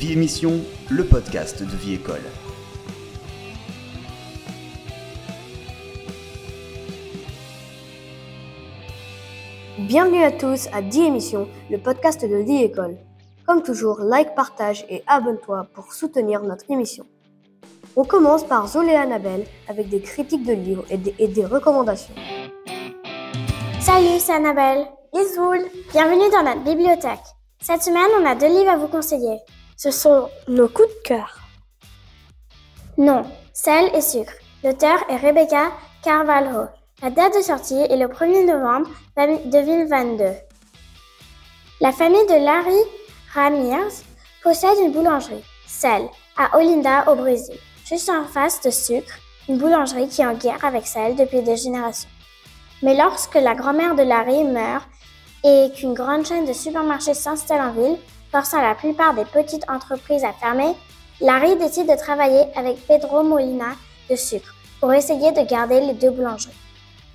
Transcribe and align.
Vie 0.00 0.14
Émission, 0.14 0.62
le 0.88 1.04
podcast 1.04 1.62
de 1.62 1.76
Vie 1.76 1.92
École. 1.92 2.22
Bienvenue 9.80 10.22
à 10.22 10.32
tous 10.32 10.68
à 10.72 10.80
10 10.80 11.00
émissions, 11.02 11.48
le 11.70 11.76
podcast 11.76 12.24
de 12.24 12.36
Vie 12.36 12.62
École. 12.62 12.96
Comme 13.46 13.62
toujours, 13.62 14.00
like, 14.00 14.34
partage 14.34 14.86
et 14.88 15.02
abonne-toi 15.06 15.66
pour 15.74 15.92
soutenir 15.92 16.42
notre 16.44 16.64
émission. 16.70 17.04
On 17.94 18.06
commence 18.06 18.44
par 18.44 18.74
et 18.74 18.96
Annabelle 18.96 19.44
avec 19.68 19.90
des 19.90 20.00
critiques 20.00 20.46
de 20.46 20.54
livres 20.54 20.86
et 20.88 20.96
des, 20.96 21.14
et 21.18 21.28
des 21.28 21.44
recommandations. 21.44 22.14
Salut, 23.80 24.18
c'est 24.18 24.32
Annabelle. 24.32 24.86
Isoul, 25.12 25.58
bienvenue 25.92 26.30
dans 26.32 26.42
notre 26.42 26.64
bibliothèque. 26.64 27.20
Cette 27.60 27.82
semaine, 27.82 28.08
on 28.18 28.24
a 28.24 28.34
deux 28.34 28.48
livres 28.48 28.70
à 28.70 28.78
vous 28.78 28.88
conseiller. 28.88 29.36
Ce 29.82 29.90
sont 29.90 30.28
nos 30.46 30.68
coups 30.68 30.90
de 30.90 31.08
cœur. 31.08 31.38
Non, 32.98 33.22
sel 33.54 33.90
et 33.94 34.02
sucre. 34.02 34.34
L'auteur 34.62 34.98
est 35.08 35.16
Rebecca 35.16 35.72
Carvalho. 36.04 36.66
La 37.00 37.08
date 37.08 37.34
de 37.38 37.40
sortie 37.40 37.80
est 37.88 37.96
le 37.96 38.08
1er 38.08 38.44
novembre 38.44 38.90
2022. 39.16 40.34
La 41.80 41.92
famille 41.92 42.26
de 42.26 42.44
Larry 42.44 42.82
Ramirez 43.32 44.04
possède 44.42 44.78
une 44.84 44.92
boulangerie, 44.92 45.42
Celle, 45.66 46.10
à 46.36 46.58
Olinda 46.58 47.10
au 47.10 47.14
Brésil. 47.14 47.56
Juste 47.86 48.10
en 48.10 48.26
face 48.26 48.60
de 48.60 48.68
Sucre, 48.68 49.14
une 49.48 49.56
boulangerie 49.56 50.08
qui 50.08 50.20
est 50.20 50.26
en 50.26 50.34
guerre 50.34 50.62
avec 50.62 50.86
Celle 50.86 51.16
depuis 51.16 51.40
des 51.40 51.56
générations. 51.56 52.10
Mais 52.82 52.94
lorsque 52.94 53.36
la 53.36 53.54
grand-mère 53.54 53.94
de 53.94 54.02
Larry 54.02 54.44
meurt 54.44 54.86
et 55.42 55.72
qu'une 55.74 55.94
grande 55.94 56.26
chaîne 56.26 56.44
de 56.44 56.52
supermarchés 56.52 57.14
s'installe 57.14 57.62
en 57.62 57.72
ville, 57.72 57.96
forçant 58.30 58.60
la 58.60 58.74
plupart 58.74 59.14
des 59.14 59.24
petites 59.24 59.68
entreprises 59.68 60.24
à 60.24 60.32
fermer, 60.32 60.74
Larry 61.20 61.56
décide 61.56 61.88
de 61.88 61.96
travailler 61.96 62.44
avec 62.56 62.86
Pedro 62.86 63.22
Molina 63.22 63.72
de 64.08 64.16
Sucre 64.16 64.54
pour 64.80 64.92
essayer 64.92 65.32
de 65.32 65.46
garder 65.46 65.80
les 65.80 65.92
deux 65.92 66.10
boulangeries. 66.10 66.54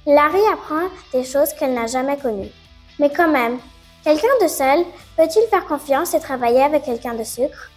Larry 0.06 0.42
apprend 0.54 0.88
des 1.12 1.24
choses 1.24 1.54
qu'elle 1.54 1.74
n'a 1.74 1.88
jamais 1.88 2.18
connues. 2.18 2.52
Mais 3.00 3.10
quand 3.10 3.30
même, 3.30 3.58
quelqu'un 4.04 4.28
de 4.42 4.48
seul 4.48 4.86
peut-il 5.18 5.48
faire 5.50 5.66
confiance 5.66 6.14
et 6.14 6.20
travailler 6.20 6.62
avec 6.62 6.84
quelqu'un 6.84 7.16
de 7.16 7.24
sucre? 7.24 7.72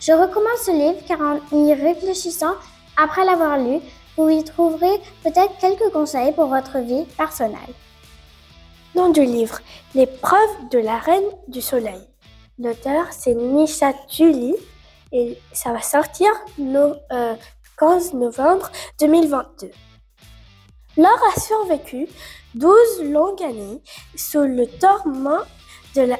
Je 0.00 0.12
recommande 0.12 0.58
ce 0.64 0.70
livre 0.70 1.04
car 1.06 1.20
en 1.20 1.38
y 1.52 1.74
réfléchissant, 1.74 2.54
après 2.96 3.24
l'avoir 3.24 3.58
lu, 3.58 3.80
vous 4.16 4.28
y 4.28 4.44
trouverez 4.44 5.00
peut-être 5.22 5.58
quelques 5.60 5.92
conseils 5.92 6.32
pour 6.32 6.46
votre 6.46 6.78
vie 6.78 7.04
personnelle. 7.18 7.74
Nom 8.94 9.10
du 9.10 9.24
livre 9.24 9.58
L'épreuve 9.94 10.68
de 10.70 10.78
la 10.78 10.98
Reine 10.98 11.22
du 11.48 11.60
Soleil. 11.60 12.00
L'auteur, 12.58 13.06
c'est 13.10 13.34
Nisha 13.34 13.92
Julie 14.08 14.54
et 15.10 15.36
ça 15.52 15.72
va 15.72 15.82
sortir 15.82 16.28
le 16.56 16.94
15 17.78 18.14
novembre 18.14 18.70
2022. 19.00 19.70
Laure 20.96 21.20
a 21.36 21.40
survécu 21.40 22.06
12 22.54 23.10
longues 23.10 23.42
années 23.42 23.82
sous 24.14 24.42
le 24.42 24.68
tourment 24.68 25.40
de 25.96 26.02
la, 26.02 26.16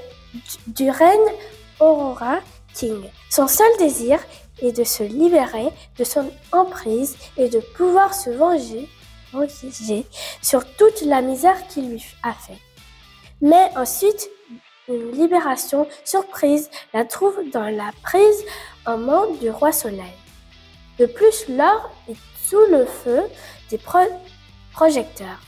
du 0.67 0.91
règne 0.91 1.33
Aurora 1.79 2.41
King. 2.75 3.05
Son 3.31 3.47
seul 3.47 3.71
désir 3.79 4.19
est 4.61 4.73
de 4.73 4.83
se 4.83 5.05
libérer 5.05 5.69
de 5.97 6.03
son 6.03 6.29
emprise 6.51 7.17
et 7.37 7.49
de 7.49 7.61
pouvoir 7.77 8.13
se 8.13 8.31
venger, 8.31 8.89
venger 9.33 10.05
sur 10.43 10.65
toute 10.77 11.03
la 11.03 11.23
misère 11.23 11.65
qu'il 11.69 11.91
lui 11.91 12.05
a 12.25 12.33
fait. 12.33 12.59
Mais 13.41 13.71
ensuite, 13.77 14.29
une 14.89 15.13
libération 15.13 15.87
surprise 16.05 16.71
la 16.93 17.05
trouve 17.05 17.39
dans 17.53 17.75
la 17.75 17.91
prise 18.03 18.45
en 18.87 18.99
main 18.99 19.27
du 19.41 19.51
roi 19.51 19.73
soleil. 19.73 20.15
De 20.99 21.07
plus, 21.07 21.49
Laure 21.49 21.91
est 22.09 22.17
sous 22.49 22.65
le 22.71 22.85
feu 22.85 23.23
des 23.71 23.79
pro 23.79 24.01
projecteurs. 24.73 25.41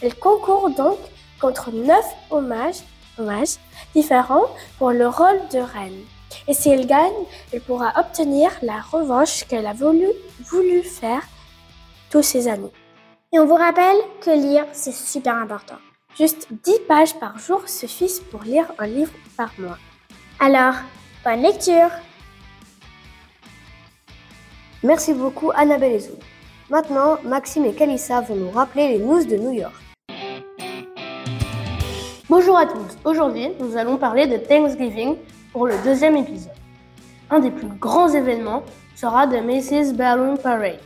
Elle 0.00 0.14
concourt 0.14 0.70
donc 0.70 0.98
contre 1.40 1.70
neuf 1.70 2.04
hommages, 2.30 2.82
hommages 3.18 3.56
différents 3.94 4.46
pour 4.78 4.90
le 4.90 5.08
rôle 5.08 5.40
de 5.52 5.58
reine. 5.58 6.04
Et 6.48 6.54
si 6.54 6.70
elle 6.70 6.86
gagne, 6.86 7.12
elle 7.52 7.60
pourra 7.60 7.92
obtenir 7.98 8.50
la 8.62 8.80
revanche 8.80 9.44
qu'elle 9.44 9.66
a 9.66 9.72
voulu, 9.72 10.08
voulu 10.40 10.82
faire 10.82 11.22
toutes 12.10 12.24
ces 12.24 12.48
années. 12.48 12.72
Et 13.32 13.38
on 13.38 13.46
vous 13.46 13.54
rappelle 13.54 13.96
que 14.20 14.30
lire, 14.30 14.66
c'est 14.72 14.92
super 14.92 15.36
important. 15.36 15.78
Juste 16.18 16.48
10 16.50 16.80
pages 16.86 17.18
par 17.18 17.38
jour 17.38 17.66
suffisent 17.66 18.20
pour 18.20 18.42
lire 18.42 18.66
un 18.78 18.86
livre 18.86 19.12
par 19.36 19.50
mois. 19.58 19.78
Alors, 20.38 20.74
bonne 21.24 21.40
lecture 21.40 21.88
Merci 24.82 25.14
beaucoup 25.14 25.52
Annabelle 25.54 25.92
et 25.92 26.00
Zou. 26.00 26.12
Maintenant, 26.68 27.16
Maxime 27.24 27.64
et 27.64 27.72
Kalissa 27.72 28.20
vont 28.20 28.34
nous 28.34 28.50
rappeler 28.50 28.88
les 28.88 28.98
news 28.98 29.24
de 29.24 29.36
New 29.36 29.52
York. 29.52 29.74
Bonjour 32.28 32.58
à 32.58 32.66
tous. 32.66 32.98
Aujourd'hui, 33.04 33.48
nous 33.60 33.76
allons 33.76 33.96
parler 33.96 34.26
de 34.26 34.36
Thanksgiving 34.36 35.16
pour 35.52 35.66
le 35.66 35.74
deuxième 35.82 36.16
épisode. 36.16 36.52
Un 37.30 37.40
des 37.40 37.50
plus 37.50 37.68
grands 37.68 38.08
événements 38.08 38.64
sera 38.96 39.26
de 39.26 39.38
Macy's 39.38 39.94
Balloon 39.94 40.36
Parade, 40.36 40.80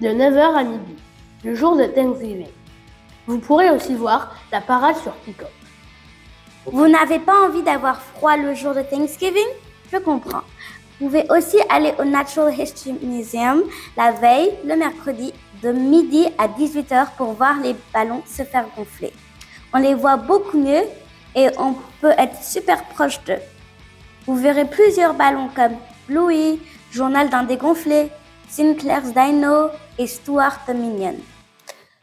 de 0.00 0.08
9h 0.08 0.56
à 0.56 0.62
midi, 0.62 0.96
le 1.44 1.54
jour 1.54 1.76
de 1.76 1.84
Thanksgiving. 1.84 2.46
Vous 3.26 3.38
pourrez 3.38 3.70
aussi 3.70 3.94
voir 3.94 4.34
la 4.50 4.60
parade 4.60 4.96
sur 4.96 5.12
Pico. 5.12 5.46
Vous 6.66 6.88
n'avez 6.88 7.18
pas 7.18 7.46
envie 7.46 7.62
d'avoir 7.62 8.00
froid 8.00 8.36
le 8.36 8.54
jour 8.54 8.74
de 8.74 8.82
Thanksgiving? 8.82 9.48
Je 9.92 9.98
comprends. 9.98 10.42
Vous 11.00 11.06
pouvez 11.06 11.26
aussi 11.30 11.58
aller 11.68 11.92
au 11.98 12.04
Natural 12.04 12.56
History 12.58 12.96
Museum 13.02 13.62
la 13.96 14.12
veille, 14.12 14.52
le 14.64 14.76
mercredi, 14.76 15.32
de 15.62 15.72
midi 15.72 16.26
à 16.38 16.48
18h 16.48 17.08
pour 17.16 17.32
voir 17.32 17.60
les 17.62 17.76
ballons 17.92 18.22
se 18.26 18.42
faire 18.42 18.66
gonfler. 18.76 19.12
On 19.72 19.78
les 19.78 19.94
voit 19.94 20.16
beaucoup 20.16 20.58
mieux 20.58 20.82
et 21.34 21.48
on 21.58 21.74
peut 22.00 22.14
être 22.18 22.42
super 22.42 22.84
proche 22.84 23.22
d'eux. 23.24 23.40
Vous 24.26 24.36
verrez 24.36 24.64
plusieurs 24.64 25.14
ballons 25.14 25.48
comme 25.54 25.76
Bluey, 26.08 26.58
Journal 26.90 27.30
d'un 27.30 27.44
dégonflé, 27.44 28.10
Sinclair's 28.48 29.12
Dino 29.14 29.70
et 29.98 30.06
Stuart 30.06 30.58
the 30.66 30.74
Minion. 30.74 31.16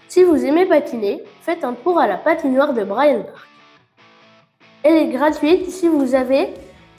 Si 0.10 0.24
vous 0.24 0.44
aimez 0.44 0.66
patiner, 0.66 1.24
faites 1.44 1.64
un 1.64 1.74
tour 1.74 2.00
à 2.00 2.08
la 2.08 2.18
patinoire 2.18 2.74
de 2.74 2.84
Brian 2.84 3.22
Park. 3.22 3.48
Elle 4.82 4.96
est 4.96 5.10
gratuite 5.10 5.70
si 5.70 5.88
vous 5.88 6.16
avez 6.16 6.50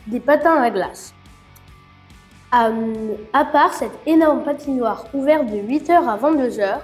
des 0.06 0.21
patins 0.21 0.62
à 0.62 0.71
glace. 0.71 1.12
Euh, 2.54 3.15
à 3.32 3.44
part 3.47 3.75
cette 3.75 3.98
énorme 4.06 4.44
patinoire 4.44 5.06
ouverte 5.12 5.47
de 5.47 5.56
8h 5.56 5.91
à 5.91 6.16
22h, 6.19 6.78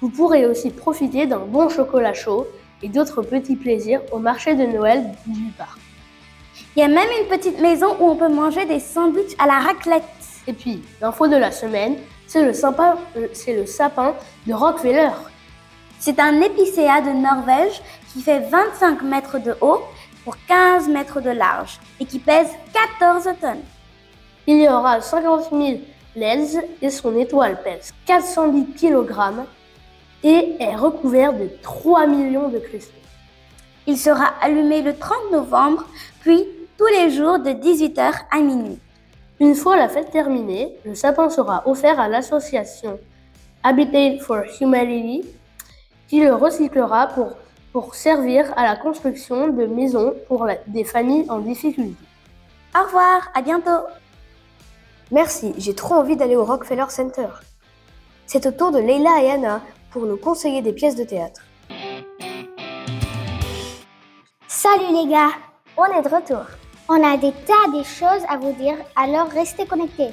vous 0.00 0.10
pourrez 0.10 0.46
aussi 0.46 0.70
profiter 0.70 1.26
d'un 1.26 1.46
bon 1.46 1.68
chocolat 1.68 2.12
chaud 2.12 2.48
et 2.82 2.88
d'autres 2.88 3.22
petits 3.22 3.56
plaisirs 3.56 4.00
au 4.10 4.18
marché 4.18 4.56
de 4.56 4.66
Noël 4.66 5.04
du 5.26 5.52
parc. 5.56 5.78
Il 6.74 6.80
y 6.80 6.82
a 6.82 6.88
même 6.88 7.08
une 7.20 7.28
petite 7.28 7.60
maison 7.60 7.96
où 8.00 8.10
on 8.10 8.16
peut 8.16 8.28
manger 8.28 8.64
des 8.64 8.80
sandwichs 8.80 9.36
à 9.38 9.46
la 9.46 9.60
raclette. 9.60 10.02
Et 10.48 10.52
puis, 10.52 10.82
l'info 11.00 11.28
de 11.28 11.36
la 11.36 11.52
semaine, 11.52 11.98
c'est 12.26 12.44
le, 12.44 12.52
sapin, 12.52 12.96
euh, 13.16 13.28
c'est 13.32 13.54
le 13.54 13.64
sapin 13.64 14.14
de 14.44 14.52
Rockefeller. 14.52 15.10
C'est 16.00 16.20
un 16.20 16.40
épicéa 16.40 17.00
de 17.00 17.10
Norvège 17.10 17.82
qui 18.12 18.22
fait 18.22 18.40
25 18.40 19.02
mètres 19.02 19.38
de 19.40 19.56
haut 19.60 19.82
pour 20.24 20.36
15 20.46 20.88
mètres 20.88 21.20
de 21.20 21.30
large 21.30 21.80
et 21.98 22.04
qui 22.04 22.20
pèse 22.20 22.48
14 23.00 23.24
tonnes. 23.40 23.62
Il 24.46 24.62
y 24.62 24.68
aura 24.68 25.00
50 25.00 25.50
000 25.50 25.80
leds 26.14 26.60
et 26.80 26.90
son 26.90 27.16
étoile 27.16 27.60
pèse 27.62 27.92
410 28.06 28.74
kg 28.80 29.12
et 30.22 30.56
est 30.60 30.76
recouvert 30.76 31.32
de 31.32 31.50
3 31.62 32.06
millions 32.06 32.48
de 32.48 32.58
cristaux. 32.58 32.92
Il 33.86 33.98
sera 33.98 34.26
allumé 34.40 34.82
le 34.82 34.96
30 34.96 35.32
novembre, 35.32 35.86
puis 36.20 36.44
tous 36.76 36.86
les 36.86 37.10
jours 37.10 37.38
de 37.38 37.50
18h 37.50 38.12
à 38.30 38.40
minuit. 38.40 38.78
Une 39.40 39.54
fois 39.54 39.76
la 39.76 39.88
fête 39.88 40.10
terminée, 40.10 40.76
le 40.84 40.94
sapin 40.94 41.30
sera 41.30 41.62
offert 41.66 41.98
à 41.98 42.08
l'association 42.08 42.98
Habitat 43.62 44.22
for 44.22 44.42
Humanity 44.60 45.24
qui 46.08 46.20
le 46.20 46.34
recyclera 46.34 47.08
pour, 47.08 47.36
pour 47.72 47.94
servir 47.94 48.52
à 48.56 48.64
la 48.64 48.76
construction 48.76 49.48
de 49.48 49.66
maisons 49.66 50.14
pour 50.26 50.46
la, 50.46 50.56
des 50.66 50.84
familles 50.84 51.26
en 51.28 51.38
difficulté. 51.38 51.94
Au 52.74 52.84
revoir, 52.84 53.30
à 53.34 53.42
bientôt. 53.42 53.86
Merci, 55.10 55.54
j'ai 55.58 55.74
trop 55.74 55.94
envie 55.94 56.16
d'aller 56.16 56.36
au 56.36 56.44
Rockefeller 56.44 56.88
Center. 56.88 57.28
C'est 58.26 58.44
au 58.46 58.50
tour 58.50 58.72
de 58.72 58.78
Leila 58.78 59.22
et 59.22 59.30
Anna 59.30 59.62
pour 59.90 60.04
nous 60.04 60.16
conseiller 60.16 60.60
des 60.60 60.72
pièces 60.72 60.96
de 60.96 61.04
théâtre. 61.04 61.42
Salut 64.46 64.92
les 64.92 65.08
gars, 65.08 65.30
on 65.76 65.84
est 65.84 66.02
de 66.02 66.14
retour. 66.14 66.44
On 66.88 67.02
a 67.04 67.16
des 67.16 67.32
tas 67.32 67.70
de 67.74 67.82
choses 67.82 68.24
à 68.28 68.36
vous 68.38 68.52
dire, 68.52 68.76
alors 68.96 69.28
restez 69.28 69.66
connectés. 69.66 70.10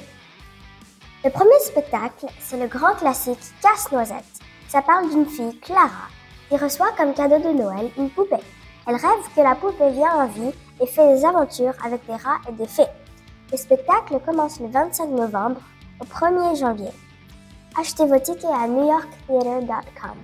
Le 1.24 1.30
premier 1.30 1.58
spectacle, 1.60 2.26
c'est 2.40 2.58
le 2.58 2.66
grand 2.66 2.94
classique 2.94 3.38
Casse-Noisette. 3.62 4.45
Ça 4.68 4.82
parle 4.82 5.10
d'une 5.10 5.26
fille, 5.26 5.58
Clara, 5.60 6.08
qui 6.48 6.56
reçoit 6.56 6.92
comme 6.96 7.14
cadeau 7.14 7.38
de 7.38 7.56
Noël 7.56 7.90
une 7.96 8.10
poupée. 8.10 8.36
Elle 8.86 8.96
rêve 8.96 9.34
que 9.34 9.40
la 9.40 9.54
poupée 9.54 9.90
vient 9.90 10.14
en 10.14 10.26
vie 10.26 10.52
et 10.80 10.86
fait 10.86 11.14
des 11.14 11.24
aventures 11.24 11.74
avec 11.84 12.04
des 12.06 12.14
rats 12.14 12.40
et 12.48 12.52
des 12.52 12.66
fées. 12.66 12.90
Le 13.50 13.56
spectacle 13.56 14.18
commence 14.24 14.60
le 14.60 14.68
25 14.68 15.08
novembre 15.10 15.60
au 16.00 16.04
1er 16.04 16.58
janvier. 16.58 16.90
Achetez 17.78 18.06
vos 18.06 18.18
tickets 18.18 18.44
à 18.44 18.66
newyorktheater.com. 18.66 20.16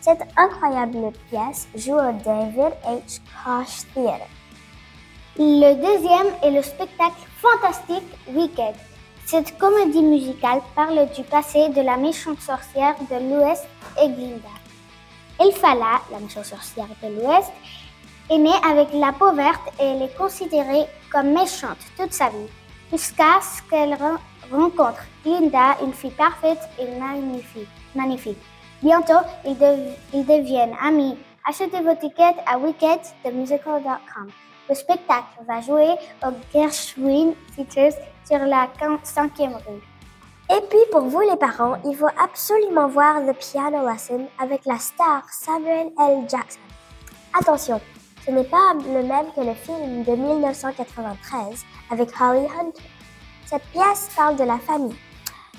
Cette 0.00 0.22
incroyable 0.36 1.12
pièce 1.30 1.68
joue 1.74 1.94
au 1.94 2.12
David 2.24 2.72
H. 2.84 3.20
Koch 3.44 3.86
Theater. 3.94 4.26
Le 5.38 5.74
deuxième 5.74 6.34
est 6.42 6.56
le 6.56 6.62
spectacle 6.62 7.20
fantastique 7.40 8.06
Wicked. 8.28 8.74
Cette 9.26 9.58
comédie 9.58 10.04
musicale 10.04 10.60
parle 10.76 11.08
du 11.10 11.24
passé 11.24 11.68
de 11.70 11.80
la 11.80 11.96
méchante 11.96 12.40
sorcière 12.40 12.94
de 13.10 13.16
l'Ouest 13.16 13.66
et 14.00 14.08
Glinda. 14.08 14.54
Elphala, 15.40 16.00
la 16.12 16.20
méchante 16.20 16.44
sorcière 16.44 16.86
de 17.02 17.08
l'Ouest, 17.08 17.50
est 18.30 18.38
née 18.38 18.54
avec 18.64 18.86
la 18.92 19.12
peau 19.12 19.32
verte 19.32 19.72
et 19.80 19.84
elle 19.84 20.02
est 20.02 20.16
considérée 20.16 20.86
comme 21.10 21.32
méchante 21.32 21.78
toute 21.98 22.12
sa 22.12 22.28
vie, 22.28 22.46
jusqu'à 22.92 23.40
ce 23.42 23.68
qu'elle 23.68 23.98
rencontre 24.48 25.02
Glinda, 25.24 25.76
une 25.82 25.92
fille 25.92 26.12
parfaite 26.12 26.62
et 26.78 26.86
magnifique. 27.96 28.38
Bientôt, 28.80 29.26
ils, 29.44 30.24
deviennent 30.24 30.76
amis. 30.80 31.18
Achetez 31.44 31.80
vos 31.80 31.96
tickets 31.96 32.36
à 32.46 32.58
wicked 32.58 33.00
musical.com. 33.34 34.28
Le 34.68 34.74
spectacle 34.76 35.26
va 35.48 35.60
jouer 35.60 35.96
au 36.24 36.30
Gershwin 36.52 37.34
Theatres 37.56 37.98
sur 38.26 38.38
la 38.38 38.68
5e 38.78 39.54
rue. 39.54 39.82
Et 40.48 40.60
puis 40.68 40.78
pour 40.90 41.02
vous 41.02 41.20
les 41.20 41.36
parents, 41.36 41.76
il 41.84 41.96
faut 41.96 42.06
absolument 42.22 42.88
voir 42.88 43.20
The 43.26 43.32
Piano 43.32 43.88
Lesson 43.88 44.26
avec 44.38 44.64
la 44.64 44.78
star 44.78 45.22
Samuel 45.30 45.92
L. 45.98 46.24
Jackson. 46.28 46.60
Attention, 47.38 47.80
ce 48.24 48.30
n'est 48.30 48.44
pas 48.44 48.74
le 48.74 49.02
même 49.02 49.26
que 49.34 49.40
le 49.40 49.54
film 49.54 50.04
de 50.04 50.12
1993 50.12 51.64
avec 51.90 52.10
Holly 52.20 52.46
Hunter. 52.46 52.82
Cette 53.46 53.64
pièce 53.72 54.08
parle 54.16 54.36
de 54.36 54.44
la 54.44 54.58
famille, 54.58 54.96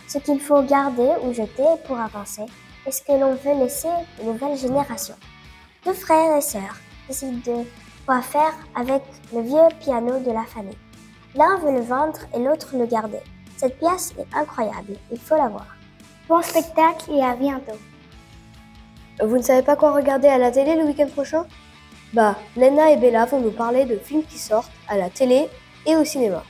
ce 0.07 0.17
qu'il 0.17 0.39
faut 0.39 0.61
garder 0.61 1.11
ou 1.23 1.33
jeter 1.33 1.67
pour 1.85 1.99
avancer 1.99 2.45
et 2.85 2.91
ce 2.91 3.01
que 3.01 3.13
l'on 3.13 3.35
veut 3.35 3.59
laisser 3.63 3.89
aux 4.21 4.25
nouvelles 4.25 4.57
générations. 4.57 5.15
Deux 5.85 5.93
frères 5.93 6.37
et 6.37 6.41
sœurs 6.41 6.77
décident 7.07 7.39
de 7.45 7.65
quoi 8.05 8.21
faire 8.21 8.53
avec 8.75 9.03
le 9.33 9.41
vieux 9.41 9.67
piano 9.79 10.19
de 10.19 10.31
la 10.31 10.43
famille. 10.43 10.77
L'un 11.37 11.57
veut 11.57 11.71
le 11.71 11.81
vendre 11.81 12.17
et 12.33 12.39
l'autre 12.39 12.69
le 12.73 12.87
garder. 12.87 13.19
Cette 13.57 13.77
pièce 13.77 14.11
est 14.17 14.35
incroyable, 14.35 14.97
il 15.11 15.19
faut 15.19 15.35
la 15.35 15.49
voir. 15.49 15.67
Bon 16.27 16.41
spectacle 16.41 17.11
et 17.11 17.23
à 17.23 17.35
bientôt. 17.35 17.77
Vous 19.23 19.37
ne 19.37 19.43
savez 19.43 19.61
pas 19.61 19.75
quoi 19.75 19.91
regarder 19.91 20.29
à 20.29 20.39
la 20.39 20.49
télé 20.49 20.75
le 20.75 20.85
week-end 20.85 21.05
prochain? 21.09 21.45
Bah, 22.11 22.37
Lena 22.55 22.89
et 22.89 22.97
Bella 22.97 23.25
vont 23.25 23.39
nous 23.39 23.51
parler 23.51 23.85
de 23.85 23.97
films 23.97 24.23
qui 24.23 24.39
sortent 24.39 24.71
à 24.87 24.97
la 24.97 25.11
télé 25.11 25.47
et 25.85 25.95
au 25.95 26.03
cinéma. 26.03 26.43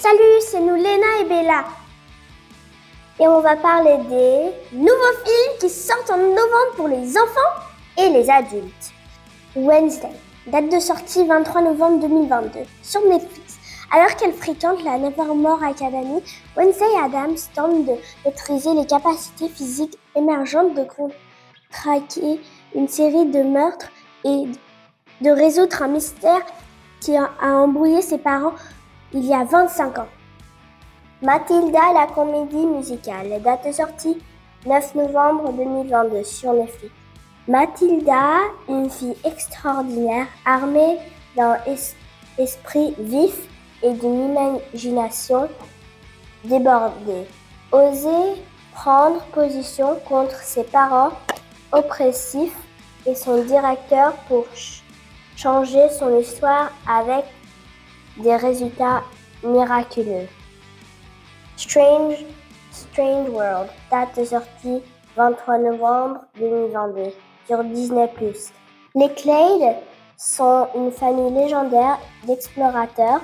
Salut, 0.00 0.40
c'est 0.40 0.60
nous 0.60 0.74
Lena 0.74 1.20
et 1.20 1.28
Bella. 1.28 1.66
Et 3.20 3.28
on 3.28 3.42
va 3.42 3.54
parler 3.54 3.96
des 4.08 4.76
nouveaux 4.76 5.16
films 5.24 5.58
qui 5.60 5.68
sortent 5.68 6.10
en 6.10 6.18
novembre 6.18 6.74
pour 6.74 6.88
les 6.88 7.16
enfants 7.16 7.62
et 7.96 8.08
les 8.08 8.28
adultes. 8.28 8.90
Wednesday, 9.54 10.16
Date 10.46 10.70
de 10.70 10.78
sortie 10.78 11.26
23 11.26 11.60
novembre 11.60 12.06
2022 12.06 12.60
sur 12.80 13.00
Netflix. 13.08 13.58
Alors 13.90 14.14
qu'elle 14.14 14.32
fréquente 14.32 14.80
la 14.84 14.96
Nevermore 14.96 15.60
Academy, 15.60 16.22
Wednesday 16.56 16.84
Adams 17.02 17.36
tente 17.52 17.84
de 17.84 17.94
maîtriser 18.24 18.72
les 18.74 18.86
capacités 18.86 19.48
physiques 19.48 19.98
émergentes 20.14 20.74
de 20.74 20.86
traquer 21.72 22.40
une 22.76 22.86
série 22.86 23.26
de 23.26 23.42
meurtres 23.42 23.90
et 24.24 24.44
de 25.20 25.30
résoudre 25.30 25.82
un 25.82 25.88
mystère 25.88 26.42
qui 27.00 27.16
a 27.16 27.28
embrouillé 27.42 28.00
ses 28.00 28.18
parents 28.18 28.54
il 29.12 29.24
y 29.24 29.34
a 29.34 29.42
25 29.42 29.98
ans. 29.98 30.08
Mathilda, 31.22 31.92
la 31.92 32.06
comédie 32.06 32.66
musicale. 32.66 33.42
Date 33.42 33.66
de 33.66 33.72
sortie 33.72 34.22
9 34.64 34.94
novembre 34.94 35.52
2022 35.52 36.22
sur 36.22 36.52
Netflix. 36.52 36.92
Mathilda, 37.48 38.38
une 38.68 38.90
fille 38.90 39.14
extraordinaire, 39.24 40.26
armée 40.44 40.98
d'un 41.36 41.56
esprit 42.38 42.92
vif 42.98 43.36
et 43.84 43.92
d'une 43.92 44.30
imagination 44.30 45.48
débordée, 46.44 47.24
osait 47.70 48.42
prendre 48.74 49.22
position 49.26 49.96
contre 50.08 50.34
ses 50.42 50.64
parents 50.64 51.12
oppressifs 51.70 52.58
et 53.06 53.14
son 53.14 53.44
directeur 53.44 54.14
pour 54.26 54.44
changer 55.36 55.88
son 55.90 56.18
histoire 56.18 56.72
avec 56.88 57.24
des 58.16 58.34
résultats 58.34 59.04
miraculeux. 59.44 60.26
Strange, 61.56 62.24
Strange 62.72 63.28
World, 63.28 63.68
date 63.88 64.18
de 64.18 64.24
sortie 64.24 64.82
23 65.16 65.58
novembre 65.58 66.20
2022 66.40 67.12
sur 67.46 67.62
Disney+. 67.64 68.08
Les 68.94 69.12
Clades 69.14 69.76
sont 70.16 70.68
une 70.74 70.90
famille 70.90 71.32
légendaire 71.32 71.98
d'explorateurs 72.26 73.20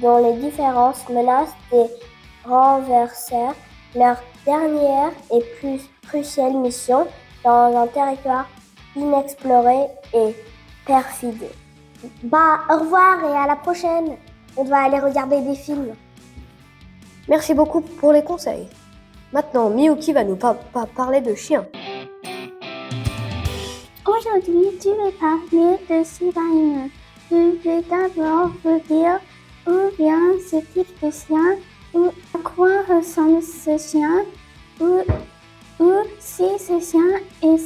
dont 0.00 0.18
les 0.18 0.38
différences 0.38 1.08
menacent 1.08 1.56
de 1.72 1.84
renverser 2.44 3.48
leur 3.94 4.16
dernière 4.44 5.10
et 5.32 5.42
plus 5.58 5.80
cruciale 6.06 6.54
mission 6.54 7.06
dans 7.44 7.76
un 7.76 7.86
territoire 7.88 8.48
inexploré 8.96 9.86
et 10.14 10.34
perfide. 10.86 11.44
Bah, 12.22 12.60
au 12.70 12.78
revoir 12.78 13.24
et 13.24 13.36
à 13.36 13.46
la 13.46 13.56
prochaine. 13.56 14.16
On 14.56 14.64
va 14.64 14.84
aller 14.84 14.98
regarder 14.98 15.40
des 15.40 15.54
films. 15.54 15.94
Merci 17.28 17.54
beaucoup 17.54 17.80
pour 17.80 18.12
les 18.12 18.22
conseils. 18.22 18.68
Maintenant, 19.32 19.68
Miyuki 19.70 20.12
va 20.12 20.24
nous 20.24 20.38
parler 20.96 21.20
de 21.20 21.34
chiens. 21.34 21.66
Aujourd'hui, 24.18 24.76
tu 24.80 24.88
vais 24.88 25.12
parler 25.12 25.76
de 25.88 26.40
Inu. 26.40 26.90
Je 27.30 27.36
vais 27.62 27.82
d'abord 27.82 28.50
vous 28.64 28.80
dire 28.88 29.20
où 29.66 29.94
vient 29.96 30.32
ce 30.40 30.56
type 30.72 30.92
de 31.00 31.10
chien, 31.10 31.56
ou 31.94 32.06
à 32.34 32.38
quoi 32.42 32.82
ressemble 32.88 33.42
ce 33.42 33.78
chien, 33.78 34.24
ou, 34.80 35.02
ou 35.78 35.92
si 36.18 36.58
ce 36.58 36.80
chien 36.80 37.20
est 37.42 37.58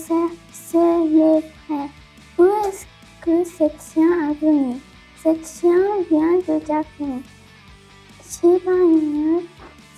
célébré. 0.52 1.90
Où 2.38 2.44
est-ce 2.66 2.84
que 3.22 3.44
ce 3.44 3.64
chien 3.94 4.30
a 4.30 4.32
venu 4.34 4.76
Ce 5.22 5.30
chien 5.46 6.02
vient 6.10 6.36
de 6.36 6.66
Japon. 6.66 7.22
Shiba 8.28 8.72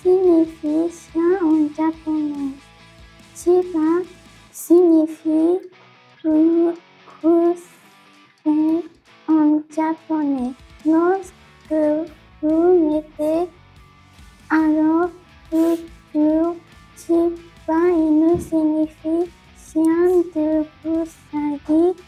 signifie 0.01 0.89
chien 0.89 1.39
en 1.43 1.67
japonais. 1.75 2.53
Shiba 3.35 4.05
signifie 4.53 5.59
en 9.27 9.61
japonais. 9.75 10.53
Lorsque 10.85 12.09
vous 12.41 12.89
mettez 12.91 13.49
alors 14.49 15.09
futur, 15.49 16.55
Shiba 16.97 17.89
Inu 17.89 18.39
signifie 18.39 19.29
chien 19.57 20.07
de 20.35 20.65
Busagi. 20.83 22.04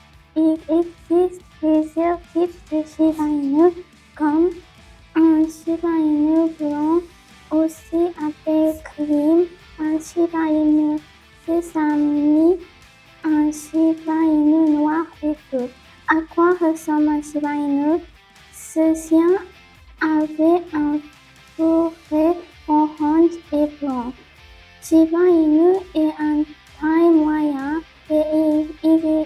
Est 25.38 26.14
un 26.20 26.44
taille 26.82 27.12
moyen 27.14 27.80
et 28.10 28.66
il, 28.84 29.26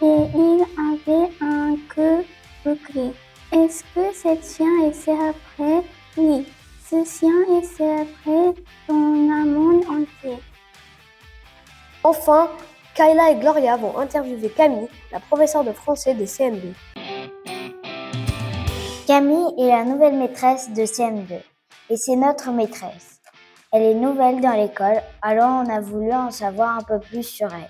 il 0.00 0.64
avait 0.78 1.30
un 1.42 1.76
queue 1.94 2.24
bouclé. 2.64 3.12
Est-ce 3.52 3.84
que 3.94 4.10
ce 4.14 4.56
chien 4.56 4.86
est 4.86 4.92
célébré 4.94 5.86
Oui, 6.16 6.46
ce 6.82 7.04
chien 7.04 7.58
est 7.58 7.64
célébré 7.64 8.62
dans 8.88 8.94
le 8.94 9.50
monde 9.50 9.84
entier. 9.84 10.38
Enfin, 12.04 12.48
Kayla 12.94 13.32
et 13.32 13.36
Gloria 13.36 13.76
vont 13.76 13.98
interviewer 13.98 14.48
Camille, 14.48 14.88
la 15.12 15.20
professeure 15.20 15.64
de 15.64 15.72
français 15.72 16.14
des 16.14 16.24
CM2. 16.24 16.72
Camille 19.06 19.52
est 19.58 19.68
la 19.68 19.84
nouvelle 19.84 20.16
maîtresse 20.16 20.70
de 20.70 20.84
CM2 20.84 21.34
et 21.90 21.96
c'est 21.96 22.16
notre 22.16 22.50
maîtresse. 22.50 23.19
Elle 23.72 23.82
est 23.82 23.94
nouvelle 23.94 24.40
dans 24.40 24.60
l'école, 24.60 25.00
alors 25.22 25.62
on 25.64 25.70
a 25.70 25.80
voulu 25.80 26.12
en 26.12 26.32
savoir 26.32 26.76
un 26.76 26.82
peu 26.82 26.98
plus 26.98 27.22
sur 27.22 27.46
elle. 27.54 27.68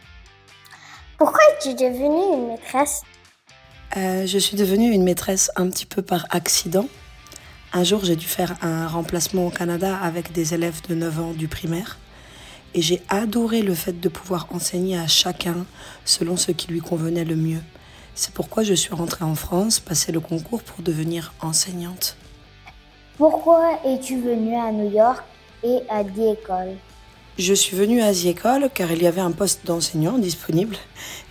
Pourquoi 1.18 1.40
es-tu 1.52 1.74
devenue 1.74 2.38
une 2.38 2.46
maîtresse? 2.48 3.02
Euh, 3.98 4.24
Je 4.26 4.38
suis 4.38 4.56
devenue 4.56 4.90
une 4.90 5.02
maîtresse 5.04 5.50
un 5.56 5.68
petit 5.68 5.84
peu 5.84 6.00
par 6.00 6.24
accident. 6.30 6.86
Un 7.74 7.84
jour, 7.84 8.02
j'ai 8.02 8.16
dû 8.16 8.24
faire 8.24 8.56
un 8.62 8.88
remplacement 8.88 9.46
au 9.46 9.50
Canada 9.50 9.94
avec 10.02 10.32
des 10.32 10.54
élèves 10.54 10.80
de 10.88 10.94
9 10.94 11.20
ans 11.20 11.32
du 11.32 11.48
primaire. 11.48 11.98
Et 12.72 12.80
j'ai 12.80 13.02
adoré 13.10 13.60
le 13.60 13.74
fait 13.74 14.00
de 14.00 14.08
pouvoir 14.08 14.46
enseigner 14.54 14.96
à 14.98 15.06
chacun 15.06 15.66
selon 16.06 16.38
ce 16.38 16.50
qui 16.50 16.68
lui 16.68 16.80
convenait 16.80 17.26
le 17.26 17.36
mieux. 17.36 17.60
C'est 18.14 18.32
pourquoi 18.32 18.62
je 18.62 18.72
suis 18.72 18.94
rentrée 18.94 19.26
en 19.26 19.34
France, 19.34 19.80
passer 19.80 20.12
le 20.12 20.20
concours 20.20 20.62
pour 20.62 20.82
devenir 20.82 21.34
enseignante. 21.42 22.16
Pourquoi 23.18 23.80
es-tu 23.84 24.18
venue 24.18 24.56
à 24.56 24.72
New 24.72 24.90
York? 24.90 25.22
Et 25.62 25.80
à 25.88 26.04
The 26.04 26.38
École 26.38 26.76
Je 27.38 27.54
suis 27.54 27.76
venue 27.76 28.00
à 28.02 28.12
The 28.12 28.26
École 28.26 28.70
car 28.74 28.90
il 28.92 29.02
y 29.02 29.06
avait 29.06 29.20
un 29.20 29.32
poste 29.32 29.66
d'enseignant 29.66 30.18
disponible, 30.18 30.76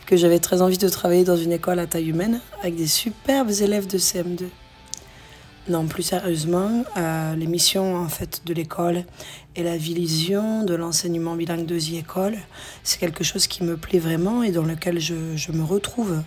que 0.06 0.18
j'avais 0.18 0.40
très 0.40 0.62
envie 0.62 0.78
de 0.78 0.90
travailler 0.90 1.24
dans 1.24 1.38
une 1.38 1.52
école 1.52 1.80
à 1.80 1.88
taille 1.88 2.10
humaine 2.10 2.42
avec 2.62 2.76
des 2.76 2.88
superbes 2.88 3.52
élèves 3.62 3.88
de 3.88 3.98
CM2. 3.98 4.46
Non, 5.68 5.86
plus 5.86 6.02
sérieusement, 6.02 6.84
euh, 6.98 7.36
les 7.36 7.46
missions 7.46 7.96
en 7.96 8.10
fait 8.10 8.42
de 8.46 8.54
l'école 8.54 9.04
et 9.56 9.62
la 9.62 9.78
vision 9.78 10.64
de 10.64 10.74
l'enseignement 10.74 11.36
bilingue 11.36 11.66
de 11.66 11.78
The 11.78 12.04
c'est 12.84 13.00
quelque 13.00 13.24
chose 13.24 13.46
qui 13.46 13.64
me 13.64 13.78
plaît 13.78 14.00
vraiment 14.00 14.42
et 14.42 14.52
dans 14.52 14.66
lequel 14.66 15.00
je 15.00 15.52
me 15.52 15.64
retrouve. 15.64 16.24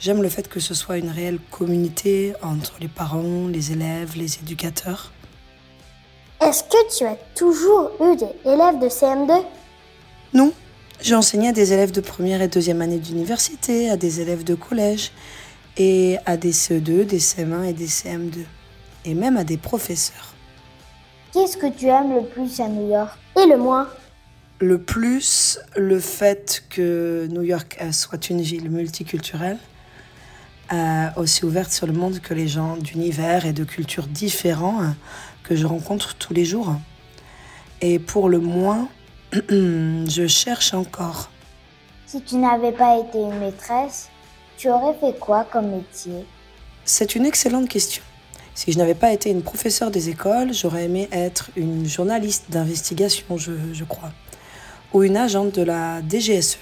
J'aime 0.00 0.22
le 0.22 0.30
fait 0.30 0.48
que 0.48 0.60
ce 0.60 0.72
soit 0.72 0.96
une 0.96 1.10
réelle 1.10 1.38
communauté 1.50 2.32
entre 2.42 2.72
les 2.80 2.88
parents, 2.88 3.48
les 3.48 3.70
élèves, 3.70 4.16
les 4.16 4.38
éducateurs. 4.38 5.12
Est-ce 6.50 6.64
que 6.64 6.98
tu 6.98 7.04
as 7.04 7.16
toujours 7.36 7.92
eu 8.00 8.16
des 8.16 8.26
élèves 8.44 8.80
de 8.80 8.88
CM2 8.88 9.40
Non, 10.34 10.52
j'ai 11.00 11.14
enseigné 11.14 11.50
à 11.50 11.52
des 11.52 11.72
élèves 11.72 11.92
de 11.92 12.00
première 12.00 12.42
et 12.42 12.48
deuxième 12.48 12.82
année 12.82 12.98
d'université, 12.98 13.88
à 13.88 13.96
des 13.96 14.20
élèves 14.20 14.42
de 14.42 14.56
collège 14.56 15.12
et 15.76 16.16
à 16.26 16.36
des 16.36 16.50
CE2, 16.50 17.06
des 17.06 17.20
CM1 17.20 17.66
et 17.66 17.72
des 17.72 17.86
CM2 17.86 18.38
et 19.04 19.14
même 19.14 19.36
à 19.36 19.44
des 19.44 19.58
professeurs. 19.58 20.34
Qu'est-ce 21.32 21.56
que 21.56 21.68
tu 21.68 21.86
aimes 21.86 22.16
le 22.16 22.24
plus 22.24 22.58
à 22.58 22.66
New 22.66 22.90
York? 22.90 23.16
Et 23.40 23.46
le 23.46 23.56
moins? 23.56 23.86
Le 24.58 24.82
plus, 24.82 25.60
le 25.76 26.00
fait 26.00 26.64
que 26.68 27.28
New 27.30 27.42
York 27.42 27.78
euh, 27.80 27.92
soit 27.92 28.28
une 28.28 28.40
ville 28.40 28.68
multiculturelle, 28.72 29.58
euh, 30.72 31.06
aussi 31.16 31.44
ouverte 31.44 31.70
sur 31.70 31.86
le 31.86 31.92
monde 31.92 32.18
que 32.18 32.34
les 32.34 32.46
gens 32.46 32.76
d'univers 32.76 33.46
et 33.46 33.52
de 33.52 33.62
cultures 33.62 34.06
différents 34.06 34.82
euh, 34.82 34.86
que 35.50 35.56
je 35.56 35.66
rencontre 35.66 36.14
tous 36.14 36.32
les 36.32 36.44
jours. 36.44 36.76
Et 37.80 37.98
pour 37.98 38.28
le 38.28 38.38
moins, 38.38 38.88
je 39.32 40.26
cherche 40.28 40.74
encore. 40.74 41.28
Si 42.06 42.22
tu 42.22 42.36
n'avais 42.36 42.70
pas 42.70 43.00
été 43.00 43.18
une 43.18 43.36
maîtresse, 43.40 44.10
tu 44.56 44.70
aurais 44.70 44.94
fait 45.00 45.18
quoi 45.18 45.44
comme 45.50 45.72
métier? 45.72 46.24
C'est 46.84 47.16
une 47.16 47.26
excellente 47.26 47.68
question. 47.68 48.04
Si 48.54 48.70
je 48.70 48.78
n'avais 48.78 48.94
pas 48.94 49.12
été 49.12 49.30
une 49.30 49.42
professeure 49.42 49.90
des 49.90 50.08
écoles, 50.08 50.54
j'aurais 50.54 50.84
aimé 50.84 51.08
être 51.10 51.50
une 51.56 51.84
journaliste 51.84 52.44
d'investigation, 52.50 53.36
je, 53.36 53.50
je, 53.72 53.84
crois, 53.84 54.12
ou 54.92 55.02
une 55.02 55.16
agente 55.16 55.56
de 55.56 55.62
la 55.62 56.00
DGSE. 56.00 56.58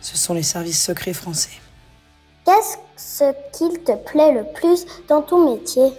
Ce 0.00 0.16
sont 0.16 0.34
les 0.34 0.42
services 0.42 0.82
secrets 0.82 1.12
français. 1.12 1.60
Qu'est-ce 2.44 3.32
qu'il 3.52 3.84
te 3.84 3.94
plaît 4.10 4.32
le 4.32 4.44
plus 4.52 4.84
dans 5.06 5.22
ton 5.22 5.54
métier? 5.54 5.92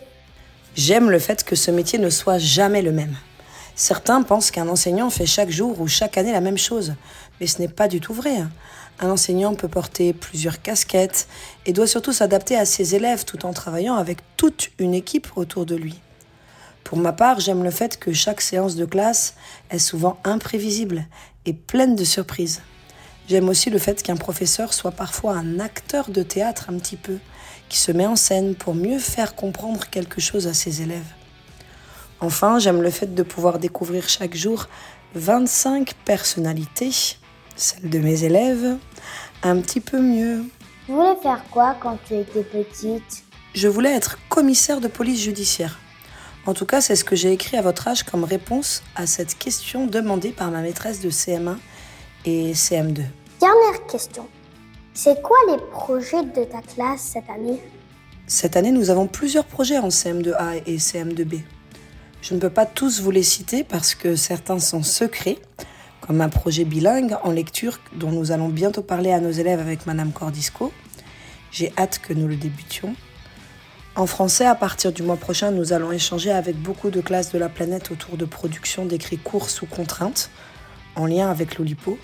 J'aime 0.76 1.12
le 1.12 1.20
fait 1.20 1.44
que 1.44 1.56
ce 1.56 1.70
métier 1.70 2.00
ne 2.00 2.10
soit 2.10 2.40
jamais 2.40 2.82
le 2.82 2.92
même. 2.92 3.16
Certains 3.76 4.24
pensent 4.24 4.50
qu'un 4.50 4.68
enseignant 4.68 5.12
fait 5.12 5.28
chaque 5.28 5.52
jour 5.52 5.80
ou 5.80 5.88
chaque 5.88 6.18
année 6.18 6.32
la 6.32 6.42
même 6.42 6.58
chose, 6.58 6.96
mais 7.40 7.46
ce 7.46 7.62
n'est 7.62 7.68
pas 7.68 7.88
du 7.88 8.00
tout 8.00 8.14
vrai. 8.14 8.38
Un 9.00 9.10
enseignant 9.12 9.54
peut 9.54 9.68
porter 9.68 10.14
plusieurs 10.14 10.64
casquettes 10.64 11.28
et 11.68 11.74
doit 11.74 11.86
surtout 11.86 12.12
s'adapter 12.12 12.56
à 12.58 12.66
ses 12.66 12.96
élèves 12.96 13.24
tout 13.24 13.46
en 13.46 13.54
travaillant 13.54 13.96
avec 13.96 14.20
toute 14.36 14.72
une 14.80 14.96
équipe 14.96 15.28
autour 15.36 15.68
de 15.68 15.76
lui. 15.76 16.00
Pour 16.84 16.98
ma 16.98 17.14
part, 17.14 17.40
j'aime 17.40 17.64
le 17.64 17.72
fait 17.72 18.00
que 18.00 18.12
chaque 18.12 18.42
séance 18.42 18.76
de 18.76 18.86
classe 18.86 19.36
est 19.70 19.80
souvent 19.80 20.18
imprévisible 20.24 21.06
et 21.46 21.54
pleine 21.54 21.96
de 21.96 22.04
surprises. 22.04 22.62
J'aime 23.30 23.48
aussi 23.48 23.70
le 23.70 23.78
fait 23.80 24.02
qu'un 24.02 24.18
professeur 24.18 24.74
soit 24.74 24.92
parfois 24.92 25.36
un 25.36 25.60
acteur 25.60 26.10
de 26.10 26.24
théâtre 26.24 26.66
un 26.70 26.78
petit 26.78 26.98
peu, 26.98 27.20
qui 27.74 27.80
se 27.80 27.92
met 27.92 28.06
en 28.06 28.16
scène 28.16 28.54
pour 28.54 28.76
mieux 28.76 29.00
faire 29.00 29.36
comprendre 29.36 29.90
quelque 29.90 30.22
chose 30.22 30.46
à 30.46 30.54
ses 30.54 30.84
élèves. 30.84 31.12
Enfin, 32.20 32.60
j'aime 32.60 32.84
le 32.84 32.92
fait 32.92 33.16
de 33.16 33.24
pouvoir 33.24 33.58
découvrir 33.58 34.08
chaque 34.08 34.36
jour 34.36 34.68
25 35.16 35.96
personnalités, 36.06 36.92
celles 37.56 37.90
de 37.90 37.98
mes 37.98 38.26
élèves, 38.26 38.78
un 39.42 39.60
petit 39.60 39.80
peu 39.80 40.00
mieux. 40.00 40.44
Tu 40.86 40.92
voulais 40.92 41.16
faire 41.24 41.44
quoi 41.50 41.76
quand 41.80 41.98
tu 42.06 42.14
étais 42.14 42.44
petite? 42.44 43.24
Je 43.56 43.68
voulais 43.68 43.96
être 43.96 44.20
commissaire 44.30 44.80
de 44.80 44.88
police 44.88 45.22
judiciaire. 45.22 45.80
En 46.46 46.54
tout 46.54 46.68
cas, 46.68 46.80
c'est 46.80 46.96
ce 46.96 47.04
que 47.04 47.16
j'ai 47.16 47.32
écrit 47.32 47.58
à 47.58 47.64
votre 47.64 47.88
âge 47.88 48.04
comme 48.04 48.24
réponse 48.24 48.84
à 48.96 49.08
cette 49.08 49.36
question 49.40 49.88
demandée 49.88 50.30
par 50.30 50.52
ma 50.52 50.62
maîtresse 50.62 51.02
de 51.02 51.10
CM1 51.10 51.58
et 52.26 52.54
CM2. 52.54 53.02
Dernière 53.40 53.88
question. 53.90 54.28
C'est 54.96 55.24
quoi 55.24 55.38
les 55.50 55.58
projets 55.72 56.24
de 56.24 56.44
ta 56.44 56.62
classe 56.62 57.02
cette 57.02 57.28
année? 57.28 57.60
Cette 58.28 58.56
année, 58.56 58.72
nous 58.72 58.92
avons 58.92 59.08
plusieurs 59.08 59.46
projets 59.46 59.80
en 59.80 59.88
CM2A 59.88 60.62
et 60.68 60.78
CM2B. 60.78 61.42
Je 62.22 62.36
ne 62.36 62.40
peux 62.40 62.52
pas 62.52 62.68
tous 62.68 63.02
vous 63.02 63.10
les 63.10 63.24
citer 63.24 63.64
parce 63.64 63.96
que 63.96 64.16
certains 64.16 64.60
sont 64.60 64.84
secrets, 64.84 65.40
comme 66.00 66.22
un 66.22 66.30
projet 66.30 66.64
bilingue 66.64 67.18
en 67.24 67.32
lecture 67.32 67.80
dont 67.96 68.12
nous 68.12 68.32
allons 68.32 68.50
bientôt 68.50 68.84
parler 68.84 69.12
à 69.12 69.20
nos 69.20 69.32
élèves 69.32 69.60
avec 69.60 69.88
Madame 69.88 70.12
Cordisco. 70.12 70.72
J'ai 71.52 71.74
hâte 71.76 72.00
que 72.00 72.14
nous 72.14 72.28
le 72.28 72.36
débutions. 72.36 72.96
En 73.96 74.06
français, 74.06 74.46
à 74.46 74.54
partir 74.54 74.92
du 74.92 75.02
mois 75.02 75.18
prochain, 75.18 75.50
nous 75.50 75.74
allons 75.74 75.92
échanger 75.92 76.32
avec 76.32 76.56
beaucoup 76.56 76.92
de 76.92 77.02
classes 77.02 77.32
de 77.32 77.40
la 77.40 77.50
planète 77.50 77.90
autour 77.90 78.16
de 78.16 78.26
production 78.26 78.86
d'écrits 78.86 79.18
courts 79.18 79.50
sous 79.50 79.66
contrainte, 79.66 80.30
en 80.96 81.08
lien 81.08 81.32
avec 81.32 81.58
l'Olipo. 81.58 81.98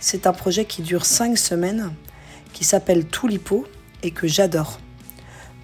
C'est 0.00 0.26
un 0.26 0.32
projet 0.32 0.66
qui 0.66 0.82
dure 0.82 1.04
cinq 1.04 1.36
semaines, 1.36 1.94
qui 2.52 2.64
s'appelle 2.64 3.06
Toulipo 3.06 3.66
et 4.02 4.10
que 4.10 4.26
j'adore. 4.26 4.80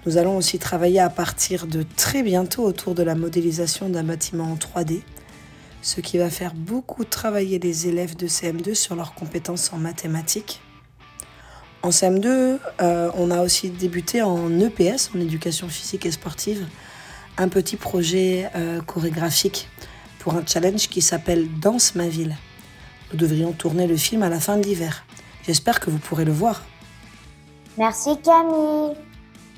Nous 0.05 0.17
allons 0.17 0.37
aussi 0.37 0.57
travailler 0.57 0.99
à 0.99 1.09
partir 1.09 1.67
de 1.67 1.83
très 1.97 2.23
bientôt 2.23 2.63
autour 2.63 2.95
de 2.95 3.03
la 3.03 3.15
modélisation 3.15 3.89
d'un 3.89 4.03
bâtiment 4.03 4.51
en 4.51 4.55
3D, 4.55 5.01
ce 5.81 5.99
qui 6.01 6.17
va 6.17 6.29
faire 6.29 6.53
beaucoup 6.53 7.03
travailler 7.03 7.59
les 7.59 7.87
élèves 7.87 8.15
de 8.15 8.27
CM2 8.27 8.73
sur 8.73 8.95
leurs 8.95 9.13
compétences 9.13 9.73
en 9.73 9.77
mathématiques. 9.77 10.61
En 11.83 11.89
CM2, 11.89 12.59
euh, 12.81 13.11
on 13.15 13.31
a 13.31 13.41
aussi 13.41 13.69
débuté 13.69 14.21
en 14.21 14.59
EPS, 14.59 15.11
en 15.15 15.19
éducation 15.19 15.67
physique 15.67 16.05
et 16.05 16.11
sportive, 16.11 16.65
un 17.37 17.49
petit 17.49 17.75
projet 17.75 18.49
euh, 18.55 18.81
chorégraphique 18.81 19.69
pour 20.19 20.35
un 20.35 20.45
challenge 20.45 20.89
qui 20.89 21.01
s'appelle 21.01 21.47
Danse 21.59 21.95
ma 21.95 22.07
ville. 22.07 22.35
Nous 23.11 23.17
devrions 23.17 23.51
tourner 23.51 23.87
le 23.87 23.95
film 23.95 24.23
à 24.23 24.29
la 24.29 24.39
fin 24.39 24.57
de 24.57 24.63
l'hiver. 24.63 25.05
J'espère 25.45 25.79
que 25.79 25.89
vous 25.89 25.99
pourrez 25.99 26.25
le 26.25 26.31
voir. 26.31 26.63
Merci 27.77 28.19
Camille. 28.21 28.95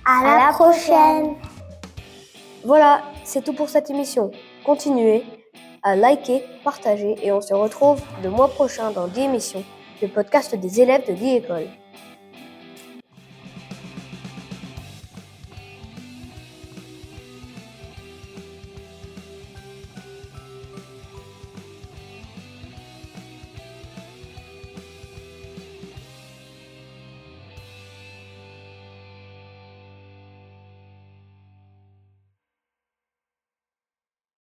À, 0.05 0.23
la, 0.23 0.45
la 0.47 0.53
prochaine. 0.53 1.35
Voilà, 2.65 3.01
c'est 3.23 3.43
tout 3.43 3.53
pour 3.53 3.69
cette 3.69 3.89
émission. 3.89 4.31
Continuez 4.65 5.23
à 5.83 5.95
liker, 5.95 6.43
partager 6.63 7.15
et 7.23 7.31
on 7.31 7.41
se 7.41 7.53
retrouve 7.53 8.01
le 8.21 8.29
mois 8.29 8.49
prochain 8.49 8.91
dans 8.91 9.07
10 9.07 9.21
émissions, 9.21 9.63
le 10.01 10.07
podcast 10.09 10.53
des 10.55 10.81
élèves 10.81 11.07
de 11.07 11.13
10 11.13 11.35
écoles. 11.35 11.67